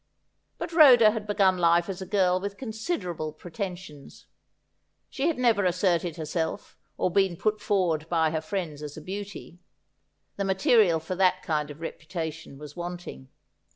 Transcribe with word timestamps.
But 0.57 0.73
Rhoda 0.73 1.11
had 1.11 1.27
begun 1.27 1.59
life 1.59 1.87
as 1.87 2.01
a 2.01 2.07
girl 2.07 2.39
with 2.39 2.57
considerable 2.57 3.31
pretensions. 3.31 4.25
She 5.11 5.27
had 5.27 5.37
never 5.37 5.63
asserted 5.63 6.15
herself 6.15 6.75
or 6.97 7.11
been 7.11 7.37
put 7.37 7.61
forward 7.61 8.09
by 8.09 8.31
her 8.31 8.41
friends 8.41 8.81
as 8.81 8.97
a 8.97 8.99
beauty. 9.01 9.59
The 10.37 10.43
material 10.43 10.99
for 10.99 11.13
that 11.17 11.43
kind 11.43 11.69
of 11.69 11.81
reputation 11.81 12.57
was 12.57 12.75
wanting. 12.75 13.29